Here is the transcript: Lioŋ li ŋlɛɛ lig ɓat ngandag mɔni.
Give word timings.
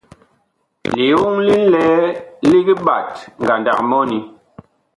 Lioŋ 0.97 1.35
li 1.47 1.55
ŋlɛɛ 1.63 1.97
lig 2.49 2.67
ɓat 2.85 3.11
ngandag 3.41 3.79
mɔni. 3.89 4.19